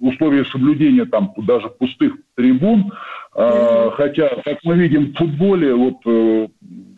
условии 0.00 0.44
соблюдения 0.44 1.04
там 1.04 1.32
даже 1.36 1.68
пустых 1.68 2.14
трибун, 2.36 2.92
э, 3.34 3.90
хотя, 3.94 4.28
как 4.44 4.58
мы 4.62 4.76
видим 4.76 5.12
в 5.12 5.16
футболе, 5.16 5.74
вот 5.74 5.96
э, 6.06 6.48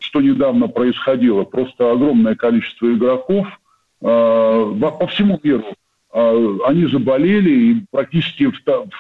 что 0.01 0.21
недавно 0.21 0.69
происходило, 0.69 1.45
просто 1.45 1.91
огромное 1.91 2.35
количество 2.35 2.93
игроков 2.93 3.47
э, 3.47 3.60
по 4.01 5.07
всему 5.09 5.39
миру 5.43 5.65
э, 6.13 6.59
они 6.67 6.87
заболели 6.87 7.51
и 7.51 7.85
практически 7.91 8.51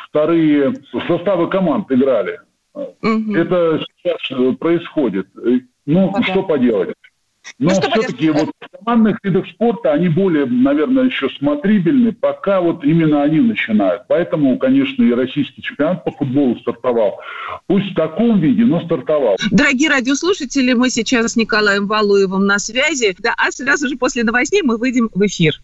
вторые 0.08 0.74
составы 1.08 1.48
команд 1.48 1.90
играли. 1.90 2.40
Угу. 2.74 3.34
Это 3.34 3.84
сейчас 4.02 4.56
происходит. 4.58 5.26
Ну, 5.86 6.10
ага. 6.10 6.22
что 6.22 6.42
поделать? 6.42 6.94
Но 7.58 7.70
ну, 7.70 7.80
все-таки 7.80 8.30
вот 8.30 8.50
в 8.60 8.78
командных 8.78 9.18
видах 9.22 9.46
спорта 9.48 9.92
они 9.92 10.08
более, 10.08 10.46
наверное, 10.46 11.04
еще 11.04 11.28
смотрибельны, 11.38 12.12
пока 12.12 12.60
вот 12.60 12.84
именно 12.84 13.22
они 13.22 13.40
начинают. 13.40 14.02
Поэтому, 14.08 14.58
конечно, 14.58 15.02
и 15.02 15.12
российский 15.12 15.62
чемпионат 15.62 16.04
по 16.04 16.12
футболу 16.12 16.58
стартовал. 16.60 17.20
Пусть 17.66 17.92
в 17.92 17.94
таком 17.94 18.40
виде, 18.40 18.64
но 18.64 18.80
стартовал. 18.84 19.36
Дорогие 19.50 19.90
радиослушатели, 19.90 20.72
мы 20.72 20.90
сейчас 20.90 21.32
с 21.32 21.36
Николаем 21.36 21.86
Валуевым 21.86 22.46
на 22.46 22.58
связи, 22.58 23.14
да, 23.18 23.34
а 23.36 23.50
сразу 23.50 23.88
же 23.88 23.96
после 23.96 24.24
новостей 24.24 24.62
мы 24.62 24.76
выйдем 24.76 25.10
в 25.14 25.26
эфир. 25.26 25.60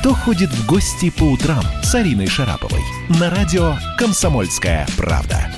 Кто 0.00 0.14
ходит 0.14 0.50
в 0.50 0.66
гости 0.66 1.12
по 1.18 1.24
утрам 1.24 1.62
с 1.82 1.94
Ариной 1.94 2.28
Шараповой? 2.28 2.80
На 3.20 3.30
радио 3.30 3.74
«Комсомольская 3.98 4.86
правда». 4.96 5.57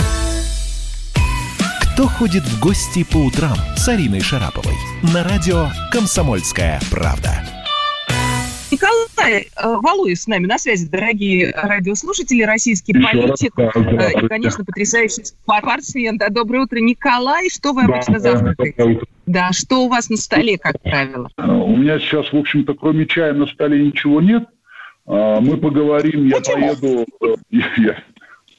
Кто 2.01 2.07
ходит 2.07 2.41
в 2.41 2.59
гости 2.59 3.03
по 3.03 3.17
утрам 3.17 3.55
с 3.75 3.87
Ариной 3.87 4.21
Шараповой? 4.21 4.73
На 5.13 5.23
радио 5.23 5.67
«Комсомольская 5.91 6.79
правда». 6.89 7.29
Николай 8.71 9.41
э, 9.43 9.75
Валуев 9.83 10.17
с 10.17 10.25
нами 10.25 10.47
на 10.47 10.57
связи, 10.57 10.89
дорогие 10.89 11.51
радиослушатели, 11.51 12.41
российский 12.41 12.93
Еще 12.93 13.07
политик 13.07 13.55
раз, 13.55 13.73
да, 13.75 14.09
э, 14.09 14.19
и, 14.19 14.27
конечно, 14.27 14.65
потрясающий 14.65 15.25
спортсмен. 15.25 16.17
Да, 16.17 16.29
доброе 16.29 16.63
утро, 16.63 16.79
Николай. 16.79 17.51
Что 17.51 17.71
вы 17.71 17.83
обычно 17.83 18.13
да, 18.13 18.19
завтракаете? 18.19 19.01
Да, 19.27 19.51
что 19.51 19.85
у 19.85 19.87
вас 19.87 20.09
на 20.09 20.17
столе, 20.17 20.57
как 20.57 20.81
правило? 20.81 21.29
Э, 21.37 21.45
у 21.45 21.77
меня 21.77 21.99
сейчас, 21.99 22.33
в 22.33 22.35
общем-то, 22.35 22.73
кроме 22.73 23.05
чая 23.05 23.33
на 23.33 23.45
столе 23.45 23.79
ничего 23.85 24.21
нет. 24.21 24.45
Мы 25.05 25.57
поговорим, 25.57 26.25
я 26.25 26.37
Почему? 26.37 26.75
поеду, 26.75 27.05
я, 27.51 28.03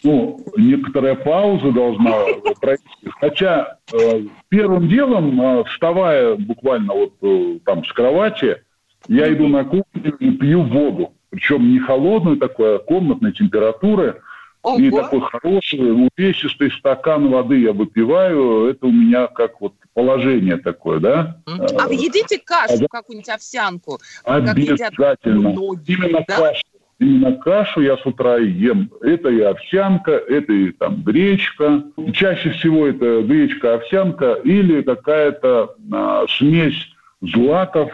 ну, 0.03 0.41
некоторая 0.57 1.15
пауза 1.15 1.73
должна 1.73 2.25
пройти. 2.61 2.83
Хотя 3.21 3.79
э, 3.93 4.23
первым 4.49 4.89
делом, 4.89 5.41
э, 5.41 5.65
вставая 5.65 6.37
буквально 6.37 6.93
вот 6.93 7.15
э, 7.23 7.59
там 7.65 7.85
с 7.85 7.93
кровати, 7.93 8.63
я 9.09 9.33
иду 9.33 9.49
на 9.49 9.65
кухню 9.65 10.17
и 10.19 10.31
пью 10.33 10.63
воду. 10.63 11.13
Причем 11.31 11.73
не 11.73 11.79
холодную 11.79 12.37
такую, 12.37 12.77
а 12.77 12.79
комнатной 12.79 13.33
температуры. 13.33 14.21
Ого. 14.63 14.79
И 14.79 14.91
такой 14.93 15.21
хороший, 15.21 16.09
увесистый 16.17 16.71
стакан 16.71 17.29
воды 17.29 17.61
я 17.61 17.73
выпиваю. 17.73 18.67
Это 18.67 18.87
у 18.87 18.93
меня 18.93 19.27
как 19.27 19.61
вот 19.61 19.75
положение 19.93 20.57
такое, 20.57 21.01
да. 21.01 21.39
А 21.47 21.89
вы 21.89 21.95
едите 21.95 22.39
кашу, 22.39 22.85
а, 22.85 22.89
какую-нибудь 22.89 23.29
овсянку? 23.29 23.99
Обязательно. 24.25 25.49
Именно 25.85 26.25
да? 26.29 26.37
кашу 26.37 26.63
именно 26.99 27.37
кашу 27.37 27.81
я 27.81 27.97
с 27.97 28.07
утра 28.07 28.39
ем. 28.39 28.91
Это 29.01 29.29
и 29.29 29.41
овсянка, 29.41 30.13
это 30.13 30.53
и 30.53 30.73
там 30.73 31.03
гречка. 31.03 31.85
Чаще 32.13 32.51
всего 32.51 32.87
это 32.87 33.23
гречка, 33.23 33.75
овсянка 33.75 34.35
или 34.45 34.83
какая-то 34.83 35.75
а, 35.93 36.27
смесь 36.29 36.89
злаков. 37.21 37.91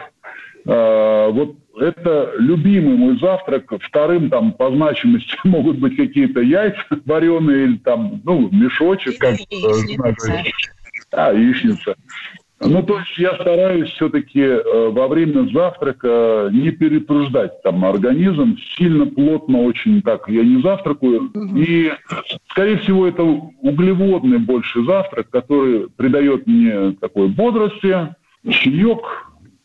А, 0.67 1.29
вот 1.29 1.55
это 1.79 2.33
любимый 2.37 2.95
мой 2.95 3.19
завтрак. 3.19 3.71
Вторым 3.81 4.29
там 4.29 4.51
по 4.53 4.71
значимости 4.71 5.35
могут 5.43 5.79
быть 5.79 5.95
какие-то 5.95 6.41
яйца 6.41 6.83
вареные 7.05 7.65
или 7.65 7.77
там, 7.77 8.21
ну, 8.23 8.49
мешочек. 8.51 9.17
Как, 9.17 9.39
яичница. 9.39 10.43
А, 11.11 11.33
яичница. 11.33 11.95
Ну, 12.61 12.83
то 12.83 12.99
есть 12.99 13.17
я 13.17 13.35
стараюсь 13.35 13.89
все-таки 13.91 14.41
э, 14.41 14.89
во 14.89 15.07
время 15.07 15.49
завтрака 15.51 16.49
не 16.51 16.71
перетруждать 16.71 17.61
там 17.63 17.85
организм, 17.85 18.57
сильно 18.77 19.05
плотно 19.05 19.63
очень 19.63 20.01
так 20.01 20.27
я 20.27 20.43
не 20.43 20.61
завтракаю. 20.61 21.31
Угу. 21.33 21.57
И, 21.57 21.91
скорее 22.49 22.77
всего, 22.79 23.07
это 23.07 23.23
углеводный 23.23 24.39
больше 24.39 24.83
завтрак, 24.83 25.29
который 25.29 25.89
придает 25.89 26.47
мне 26.47 26.91
такой 26.99 27.29
бодрости, 27.29 28.13
чаек, 28.49 28.99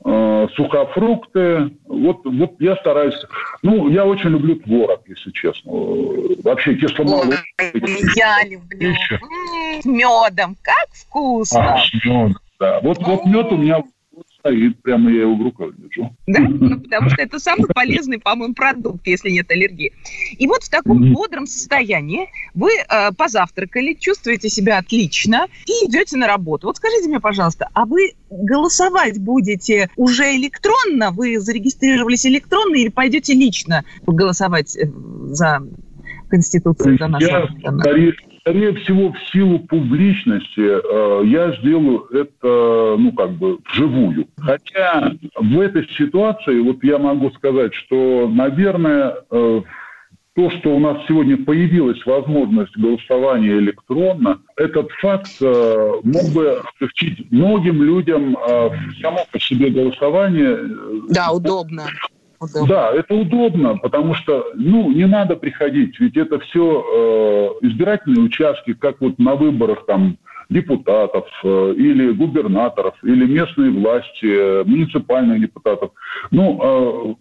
э, 0.05 0.47
сухофрукты. 0.55 1.71
Вот, 1.87 2.21
вот 2.25 2.53
я 2.61 2.77
стараюсь. 2.77 3.21
Ну, 3.63 3.89
я 3.89 4.07
очень 4.07 4.31
люблю 4.31 4.55
творог, 4.57 5.01
если 5.09 5.33
честно. 5.33 5.73
Вообще 6.45 6.77
кисломолочный. 6.77 7.43
Я 8.15 8.45
люблю. 8.45 8.95
С 9.81 9.85
медом. 9.85 10.57
Как 10.63 10.89
вкусно. 10.93 11.75
А, 11.75 11.79
с 11.79 11.93
медом. 12.05 12.37
Да, 12.59 12.81
вот, 12.81 12.99
вот 12.99 13.27
мед 13.27 13.53
у 13.53 13.57
меня 13.57 13.83
стоит, 14.39 14.81
прямо 14.83 15.11
я 15.11 15.23
его 15.23 15.35
в 15.35 15.43
руках 15.43 15.71
держу. 15.77 16.15
Да, 16.27 16.41
ну, 16.41 16.79
потому 16.81 17.09
что 17.09 17.23
это 17.23 17.39
самый 17.39 17.67
полезный, 17.75 18.19
по-моему, 18.19 18.55
продукт, 18.55 19.07
если 19.07 19.31
нет 19.31 19.51
аллергии. 19.51 19.93
И 20.39 20.47
вот 20.47 20.63
в 20.63 20.71
таком 20.71 21.13
бодром 21.13 21.47
состоянии 21.47 22.29
вы 22.53 22.71
э, 22.73 23.13
позавтракали, 23.17 23.95
чувствуете 23.95 24.51
себя 24.51 24.79
отлично 24.79 25.47
и 25.67 25.87
идете 25.87 26.17
на 26.17 26.27
работу. 26.27 26.67
Вот 26.67 26.77
скажите 26.77 27.09
мне, 27.09 27.21
пожалуйста, 27.21 27.69
а 27.73 27.87
вы 27.87 28.13
голосовать 28.31 29.19
будете 29.19 29.89
уже 29.97 30.37
электронно? 30.37 31.11
Вы 31.11 31.41
зарегистрировались 31.41 32.27
электронно 32.27 32.77
или 32.77 32.89
пойдете 32.89 33.33
лично 33.33 33.85
голосовать 34.07 34.77
э, 34.77 34.91
за 35.29 35.63
Конституцию, 36.29 36.99
за 36.99 37.09
нашу 37.09 37.27
Я, 37.27 37.49
скорее, 37.81 38.13
скорее 38.45 38.75
всего, 38.75 39.11
в 39.11 39.19
силу 39.33 39.59
публичности 39.61 40.61
э, 40.61 41.27
я 41.27 41.53
сделаю 41.57 42.07
это, 42.13 42.97
ну, 42.99 43.11
как 43.13 43.33
бы, 43.33 43.59
вживую. 43.65 44.29
Хотя 44.37 45.13
в 45.35 45.61
этой 45.61 45.89
ситуации, 45.97 46.61
вот 46.61 46.85
я 46.85 46.99
могу 46.99 47.31
сказать, 47.31 47.73
что, 47.73 48.29
наверное, 48.31 49.15
э, 49.31 49.63
то, 50.35 50.51
что 50.51 50.77
у 50.77 50.79
нас 50.79 50.99
сегодня 51.09 51.43
появилась 51.43 52.05
возможность 52.05 52.77
голосования 52.77 53.53
электронно, 53.53 54.41
этот 54.57 54.91
факт 55.01 55.31
э, 55.41 55.93
мог 56.03 56.25
бы 56.35 56.61
облегчить 56.77 57.31
многим 57.31 57.83
людям 57.83 58.37
э, 58.37 58.71
само 59.01 59.25
по 59.33 59.41
себе 59.41 59.71
голосование. 59.71 60.59
Да, 61.09 61.33
удобно. 61.33 61.85
Удобно. 62.45 62.69
Да, 62.69 62.91
это 62.93 63.15
удобно, 63.15 63.77
потому 63.79 64.15
что, 64.15 64.47
ну, 64.55 64.91
не 64.91 65.07
надо 65.07 65.37
приходить, 65.37 65.99
ведь 66.01 66.17
это 66.17 66.39
все 66.41 66.85
э, 67.63 67.67
избирательные 67.67 68.25
участки, 68.25 68.75
как 68.75 69.01
вот 69.01 69.19
на 69.19 69.35
выборах 69.35 69.87
там 69.87 70.17
депутатов 70.51 71.27
э, 71.43 71.75
или 71.77 72.13
губернаторов, 72.13 72.95
или 73.03 73.27
местные 73.27 73.71
власти, 73.71 74.27
э, 74.27 74.65
муниципальных 74.65 75.41
депутатов. 75.41 75.91
Ну, 76.31 76.61
э, 76.63 77.15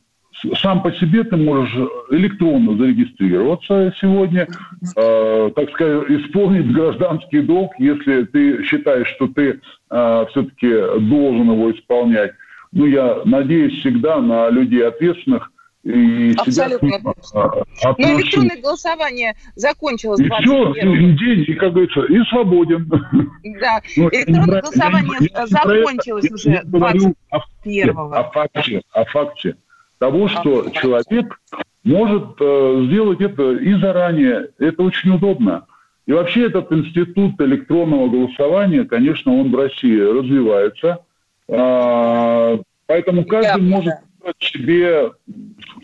сам 0.62 0.82
по 0.82 0.92
себе 0.92 1.24
ты 1.24 1.38
можешь 1.38 1.74
электронно 2.12 2.77
зарегистрироваться 2.77 3.94
сегодня, 4.01 4.48
э, 4.96 5.51
так 5.56 5.70
сказать, 5.72 6.10
исполнить 6.10 6.72
гражданский 6.72 7.42
долг, 7.42 7.72
если 7.77 8.24
ты 8.24 8.63
считаешь, 8.63 9.08
что 9.15 9.27
ты 9.27 9.62
э, 9.89 10.25
все-таки 10.32 10.70
должен 11.00 11.51
его 11.51 11.72
исполнять 11.72 12.32
ну, 12.74 12.86
я 12.86 13.22
надеюсь 13.25 13.80
всегда 13.80 14.20
на 14.20 14.50
людей 14.50 14.86
ответственных, 14.86 15.51
И 15.84 16.34
Абсолютно 16.38 17.00
точно. 17.00 17.65
Но 17.98 18.20
электронное 18.20 18.62
голосование 18.62 19.36
закончилось 19.56 20.20
и 20.20 20.25
21 20.25 20.74
все, 20.74 20.94
и 20.94 21.18
день, 21.18 21.46
и, 21.48 21.53
как 21.53 21.74
говорится, 21.74 22.01
и 22.06 22.20
свободен. 22.30 22.89
Да, 22.89 23.82
ну, 23.98 24.10
электронное 24.10 24.62
голосование 24.62 25.30
я, 25.34 25.48
закончилось 25.48 26.25
я, 26.30 26.34
уже 26.34 26.50
я 26.50 26.62
21 26.63 27.98
о, 27.98 28.20
о 28.20 28.24
факте, 28.32 28.82
о 28.92 29.06
факте 29.06 29.56
того, 30.00 30.27
что 30.27 30.65
а, 30.65 30.72
человек 30.72 31.39
может 31.84 32.36
э, 32.39 32.86
сделать 32.88 33.22
это 33.22 33.51
и 33.51 33.74
заранее. 33.80 34.50
Это 34.58 34.84
очень 34.84 35.12
удобно. 35.12 35.65
И 36.06 36.12
вообще 36.12 36.48
этот 36.48 36.72
институт 36.72 37.39
электронного 37.39 38.10
голосования, 38.10 38.84
конечно, 38.84 39.34
он 39.34 39.51
в 39.51 39.56
России 39.56 40.00
развивается. 40.00 41.06
А, 41.50 42.59
поэтому 42.85 43.25
каждый 43.25 43.62
может 43.62 43.95
себе, 44.39 45.12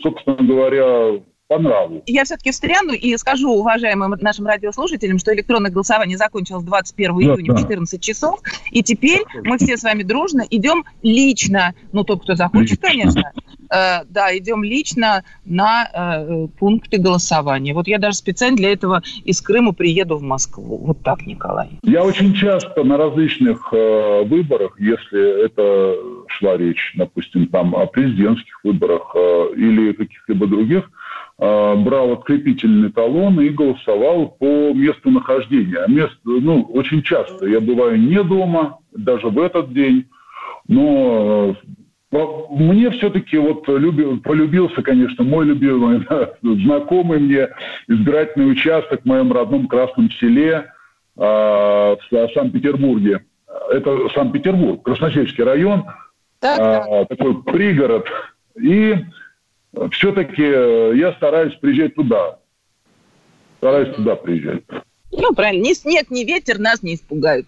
собственно 0.02 0.36
говоря, 0.36 1.20
по 1.50 1.58
нраву. 1.58 2.00
Я 2.06 2.22
все-таки 2.22 2.52
встряну 2.52 2.92
и 2.92 3.16
скажу 3.16 3.50
уважаемым 3.50 4.14
нашим 4.20 4.46
радиослушателям, 4.46 5.18
что 5.18 5.34
электронное 5.34 5.72
голосование 5.72 6.16
закончилось 6.16 6.62
21 6.62 7.16
да, 7.16 7.22
июня 7.22 7.52
да. 7.52 7.56
в 7.56 7.60
14 7.62 8.00
часов, 8.00 8.38
и 8.70 8.84
теперь 8.84 9.22
мы 9.42 9.58
все 9.58 9.76
с 9.76 9.82
вами 9.82 10.04
дружно 10.04 10.44
идем 10.48 10.84
лично, 11.02 11.74
ну, 11.90 12.04
тот, 12.04 12.22
кто 12.22 12.36
захочет, 12.36 12.80
лично. 12.82 12.88
конечно, 12.88 13.32
э, 13.68 14.04
да, 14.08 14.38
идем 14.38 14.62
лично 14.62 15.24
на 15.44 15.90
э, 15.92 16.46
пункты 16.56 16.98
голосования. 16.98 17.74
Вот 17.74 17.88
я 17.88 17.98
даже 17.98 18.18
специально 18.18 18.56
для 18.56 18.72
этого 18.72 19.02
из 19.24 19.40
Крыма 19.40 19.72
приеду 19.72 20.18
в 20.18 20.22
Москву. 20.22 20.78
Вот 20.78 21.02
так, 21.02 21.26
Николай. 21.26 21.70
Я 21.82 22.04
очень 22.04 22.32
часто 22.32 22.84
на 22.84 22.96
различных 22.96 23.70
э, 23.72 24.22
выборах, 24.22 24.78
если 24.78 25.46
это 25.46 25.96
шла 26.28 26.56
речь, 26.56 26.92
допустим, 26.96 27.48
там 27.48 27.74
о 27.74 27.86
президентских 27.86 28.62
выборах 28.62 29.16
э, 29.16 29.54
или 29.56 29.94
каких-либо 29.94 30.46
других, 30.46 30.84
Э, 30.84 30.99
брал 31.40 32.12
открепительный 32.12 32.92
талон 32.92 33.40
и 33.40 33.48
голосовал 33.48 34.28
по 34.28 34.74
месту 34.74 35.10
нахождения. 35.10 35.78
А 35.78 35.90
мест, 35.90 36.18
ну, 36.24 36.60
очень 36.64 37.02
часто 37.02 37.46
я 37.46 37.60
бываю 37.60 37.98
не 37.98 38.22
дома, 38.22 38.78
даже 38.92 39.28
в 39.28 39.38
этот 39.38 39.72
день, 39.72 40.06
но 40.68 41.56
э, 42.12 42.26
мне 42.50 42.90
все-таки 42.90 43.38
вот 43.38 43.66
любил, 43.68 44.20
полюбился, 44.20 44.82
конечно, 44.82 45.24
мой 45.24 45.46
любимый, 45.46 46.06
знакомый 46.42 47.18
мне 47.18 47.48
избирательный 47.88 48.50
участок 48.50 49.02
в 49.02 49.06
моем 49.06 49.32
родном 49.32 49.66
Красном 49.68 50.10
селе 50.12 50.72
э, 51.16 51.20
в 51.20 51.98
Санкт-Петербурге. 52.34 53.24
Это 53.72 54.08
Санкт-Петербург, 54.14 54.82
Красносельский 54.82 55.44
район, 55.44 55.84
так, 56.40 56.58
э, 56.58 57.06
такой 57.08 57.42
пригород. 57.42 58.06
И 58.60 58.94
все-таки 59.92 60.42
э, 60.42 60.92
я 60.96 61.12
стараюсь 61.14 61.54
приезжать 61.54 61.94
туда. 61.94 62.38
Стараюсь 63.58 63.94
туда 63.94 64.16
приезжать. 64.16 64.62
Ну, 65.12 65.34
правильно. 65.34 65.64
Ни 65.64 65.74
снег, 65.74 66.10
ни 66.10 66.24
ветер 66.24 66.58
нас 66.58 66.82
не 66.82 66.94
испугают. 66.94 67.46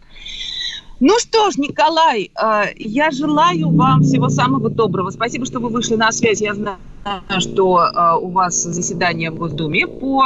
Ну 1.00 1.18
что 1.18 1.50
ж, 1.50 1.56
Николай, 1.56 2.30
э, 2.40 2.62
я 2.76 3.10
желаю 3.10 3.70
вам 3.70 4.02
всего 4.02 4.28
самого 4.28 4.70
доброго. 4.70 5.10
Спасибо, 5.10 5.46
что 5.46 5.58
вы 5.58 5.68
вышли 5.68 5.96
на 5.96 6.12
связь. 6.12 6.40
Я 6.40 6.54
знаю, 6.54 6.78
что 7.40 7.80
э, 7.80 8.18
у 8.20 8.28
вас 8.28 8.54
заседание 8.54 9.32
в 9.32 9.34
Госдуме 9.34 9.88
по 9.88 10.24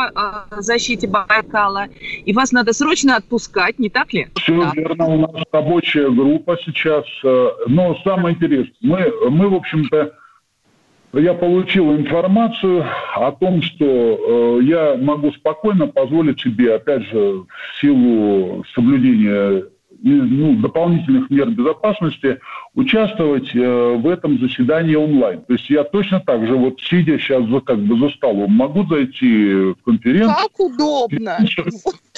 защите 0.59 1.07
Байкала, 1.07 1.87
и 2.27 2.33
вас 2.35 2.53
надо 2.53 2.75
срочно 2.75 3.17
отпускать, 3.17 3.79
не 3.79 3.89
так 3.89 4.13
ли? 4.13 4.29
Все 4.35 4.61
да. 4.61 4.73
верно, 4.75 5.07
у 5.07 5.19
нас 5.21 5.43
рабочая 5.51 6.11
группа 6.11 6.59
сейчас. 6.63 7.07
Но 7.23 7.97
самое 8.05 8.35
интересное, 8.35 8.75
мы, 8.83 9.31
мы 9.31 9.49
в 9.49 9.55
общем-то, 9.55 10.13
я 11.19 11.35
получил 11.35 11.95
информацию 11.97 12.85
о 13.15 13.33
том, 13.33 13.63
что 13.63 13.85
э, 13.85 14.65
я 14.65 14.97
могу 14.97 15.33
спокойно 15.33 15.87
позволить 15.87 16.41
себе, 16.41 16.75
опять 16.75 17.03
же, 17.05 17.19
в 17.19 17.81
силу 17.81 18.65
соблюдения 18.75 19.65
ну, 20.03 20.57
дополнительных 20.57 21.31
мер 21.31 21.51
безопасности, 21.51 22.39
участвовать 22.75 23.55
э, 23.55 23.95
в 23.97 24.07
этом 24.09 24.39
заседании 24.39 24.95
онлайн. 24.95 25.43
То 25.43 25.55
есть 25.55 25.71
я 25.71 25.85
точно 25.85 26.21
так 26.21 26.47
же, 26.47 26.55
вот 26.55 26.81
сидя 26.81 27.19
сейчас 27.19 27.45
за, 27.47 27.61
как 27.61 27.79
бы 27.79 27.99
за 27.99 28.15
столом, 28.15 28.53
могу 28.53 28.87
зайти 28.87 29.55
в 29.55 29.77
конференцию. 29.85 30.35
Как 30.35 30.61
удобно! 30.61 31.39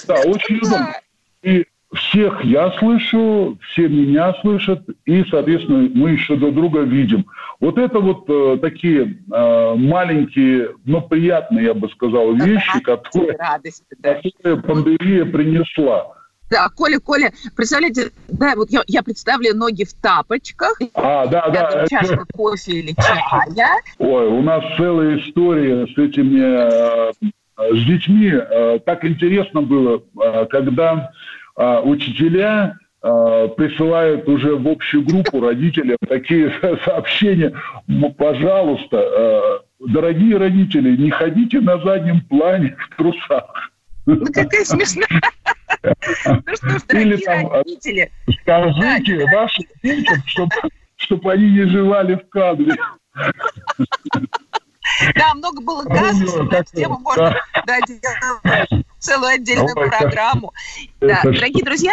Да, 0.06 0.14
очень 0.24 0.58
удобно. 0.58 0.94
И 1.42 1.66
всех 1.94 2.44
я 2.44 2.70
слышу, 2.78 3.58
все 3.70 3.88
меня 3.88 4.34
слышат, 4.40 4.82
и, 5.06 5.24
соответственно, 5.30 5.88
мы 5.94 6.10
еще 6.10 6.36
друг 6.36 6.54
друга 6.54 6.80
видим. 6.80 7.26
Вот 7.60 7.78
это 7.78 7.98
вот 7.98 8.24
э, 8.28 8.58
такие 8.60 9.18
э, 9.32 9.74
маленькие, 9.74 10.70
но 10.84 11.00
приятные, 11.00 11.64
я 11.64 11.74
бы 11.74 11.88
сказал, 11.88 12.34
вещи, 12.34 12.80
которые, 12.80 13.36
радость, 13.36 13.84
да. 13.98 14.20
которые 14.22 14.62
пандемия 14.62 15.24
принесла. 15.24 16.14
Да, 16.50 16.68
Коля, 16.74 16.98
Коля, 16.98 17.32
представляете, 17.56 18.10
да, 18.28 18.54
вот 18.56 18.70
я, 18.70 18.82
я 18.86 19.02
представляю 19.02 19.56
ноги 19.56 19.84
в 19.84 19.92
тапочках. 19.92 20.78
А, 20.94 21.26
да, 21.26 21.48
да. 21.50 21.86
Чашка 21.88 22.24
кофе 22.32 22.72
или 22.72 22.94
чая. 22.94 23.80
Ой, 23.98 24.26
у 24.28 24.42
нас 24.42 24.64
целая 24.76 25.18
история 25.18 25.86
с 25.86 25.98
этими, 25.98 26.40
э, 26.40 27.12
с 27.58 27.86
детьми. 27.86 28.32
Э, 28.32 28.78
так 28.78 29.04
интересно 29.04 29.60
было, 29.60 30.02
э, 30.22 30.46
когда 30.46 31.10
а, 31.58 31.80
учителя 31.80 32.78
а, 33.02 33.48
присылают 33.48 34.28
уже 34.28 34.54
в 34.54 34.68
общую 34.68 35.04
группу 35.04 35.40
родителям 35.40 35.96
такие 36.08 36.52
сообщения. 36.84 37.52
Пожалуйста, 38.16 38.96
а, 38.96 39.60
дорогие 39.80 40.36
родители, 40.36 40.96
не 40.96 41.10
ходите 41.10 41.60
на 41.60 41.82
заднем 41.82 42.20
плане 42.20 42.76
в 42.78 42.96
трусах. 42.96 43.72
Ну, 44.06 44.24
какая 44.26 44.64
смешная. 44.64 45.06
Ну 45.82 46.56
что 46.56 46.78
ж, 46.78 46.82
дорогие 46.88 47.48
родители. 47.50 48.12
Скажите 48.40 49.26
вашим 49.34 49.64
детям, 49.82 50.22
чтобы 50.96 51.32
они 51.32 51.50
не 51.50 51.64
жевали 51.64 52.14
в 52.14 52.28
кадре. 52.28 52.76
Да, 55.14 55.34
много 55.34 55.60
было 55.60 55.82
казусов, 55.82 56.50
на 56.50 56.64
тему 56.64 56.98
можно 57.00 57.36
да, 57.66 57.78
целую 58.98 59.34
отдельную 59.34 59.74
программу. 59.74 60.52
Да, 61.00 61.20
дорогие 61.22 61.64
друзья, 61.64 61.92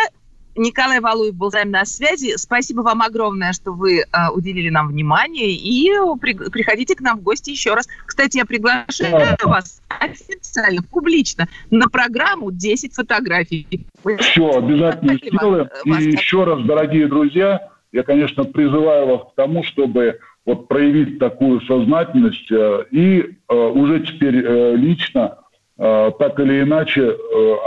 Николай 0.56 1.02
Валуев 1.02 1.36
был 1.36 1.52
с 1.52 1.54
нами 1.54 1.70
на 1.70 1.86
связи. 1.86 2.38
Спасибо 2.38 2.82
вам 2.82 3.02
огромное, 3.02 3.52
что 3.52 3.74
вы 3.74 4.00
э, 4.00 4.04
уделили 4.34 4.70
нам 4.70 4.88
внимание. 4.88 5.52
И 5.52 5.92
при, 6.22 6.34
приходите 6.34 6.96
к 6.96 7.02
нам 7.02 7.20
в 7.20 7.24
гости 7.24 7.50
еще 7.50 7.74
раз. 7.74 7.88
Кстати, 8.06 8.38
я 8.38 8.46
приглашаю 8.46 9.12
да. 9.12 9.36
вас 9.44 9.82
официально, 9.90 10.82
публично 10.82 11.48
на 11.72 11.90
программу 11.90 12.52
«10 12.52 12.92
фотографий». 12.94 13.68
Все, 14.20 14.50
обязательно 14.50 15.16
сделаем. 15.16 15.70
И 15.84 16.12
еще 16.12 16.46
раз, 16.46 16.64
дорогие 16.64 17.08
друзья, 17.08 17.70
я, 17.92 18.04
конечно, 18.04 18.46
призываю 18.46 19.08
вас 19.08 19.32
к 19.32 19.36
тому, 19.36 19.64
чтобы 19.64 20.20
вот 20.46 20.68
проявить 20.68 21.20
такую 21.20 21.60
сознательность 21.62 22.52
э, 22.52 22.86
и 22.92 23.36
э, 23.50 23.56
уже 23.56 24.02
теперь 24.02 24.46
э, 24.46 24.76
лично 24.76 25.40
так 25.78 26.40
или 26.40 26.62
иначе 26.62 27.18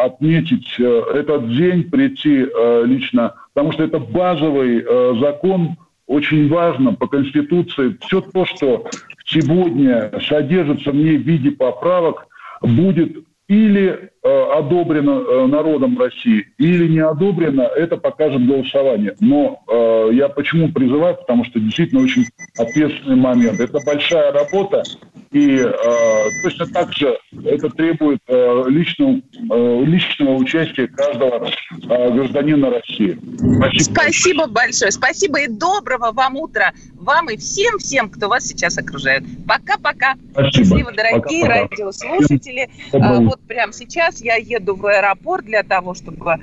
отметить 0.03 0.79
этот 0.79 1.55
день, 1.55 1.91
прийти 1.91 2.47
лично, 2.87 3.35
потому 3.53 3.73
что 3.73 3.85
это 3.85 3.99
базовый 3.99 4.83
закон, 5.21 5.77
очень 6.07 6.49
важно 6.49 6.95
по 6.95 7.07
Конституции. 7.07 7.99
Все 8.01 8.23
то, 8.23 8.47
что 8.47 8.87
сегодня 9.27 10.11
содержится 10.27 10.91
в 10.91 10.97
ней 10.97 11.19
в 11.19 11.23
виде 11.23 11.51
поправок, 11.51 12.27
будет 12.63 13.25
или 13.49 14.11
э, 14.23 14.43
одобрено 14.59 15.23
э, 15.23 15.47
народом 15.47 15.99
России, 15.99 16.47
или 16.59 16.87
не 16.87 16.99
одобрено, 16.99 17.63
это 17.63 17.97
покажет 17.97 18.47
голосование. 18.47 19.15
Но 19.21 19.63
э, 19.67 20.11
я 20.13 20.29
почему 20.29 20.71
призываю, 20.71 21.17
потому 21.17 21.45
что 21.47 21.59
действительно 21.59 22.03
очень 22.03 22.27
ответственный 22.59 23.17
момент. 23.17 23.59
Это 23.59 23.79
большая 23.87 24.33
работа, 24.33 24.83
и 25.31 25.59
э, 25.59 26.31
точно 26.43 26.67
так 26.67 26.93
же 26.93 27.19
это 27.45 27.69
требует 27.71 28.21
э, 28.29 28.65
личного, 28.69 29.21
э, 29.51 29.85
личного 29.85 30.37
участия 30.37 30.87
каждого 30.87 31.47
э, 31.47 32.11
гражданина 32.13 32.71
России. 32.71 33.19
Спасибо. 33.37 33.83
Спасибо 33.83 34.47
большое. 34.47 34.91
Спасибо 34.91 35.41
и 35.41 35.49
доброго 35.49 36.13
вам 36.13 36.37
утра. 36.37 36.73
Вам 36.95 37.31
и 37.31 37.37
всем-всем, 37.37 38.11
кто 38.11 38.29
вас 38.29 38.47
сейчас 38.47 38.79
окружает. 38.79 39.25
Пока-пока. 39.47 40.15
Счастливо, 40.51 40.93
дорогие 40.93 41.45
Пока-пока. 41.45 41.77
радиослушатели. 41.77 42.71
А, 42.93 43.21
вот 43.21 43.41
прямо 43.47 43.73
сейчас 43.73 44.23
я 44.23 44.37
еду 44.37 44.77
в 44.77 44.87
аэропорт 44.87 45.45
для 45.45 45.63
того, 45.63 45.95
чтобы 45.95 46.37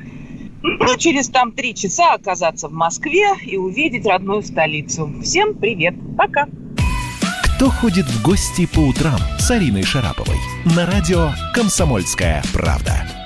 ну, 0.61 0.97
через 0.97 1.29
там 1.29 1.51
три 1.51 1.73
часа 1.75 2.13
оказаться 2.13 2.67
в 2.67 2.73
Москве 2.73 3.25
и 3.45 3.57
увидеть 3.57 4.05
родную 4.05 4.41
столицу. 4.43 5.11
Всем 5.21 5.55
привет. 5.55 5.95
Пока. 6.17 6.47
Кто 7.55 7.69
ходит 7.69 8.05
в 8.05 8.21
гости 8.21 8.65
по 8.65 8.79
утрам 8.79 9.17
с 9.39 9.49
Ариной 9.49 9.83
Шараповой? 9.83 10.35
На 10.75 10.85
радио 10.85 11.31
«Комсомольская 11.53 12.43
правда». 12.51 13.24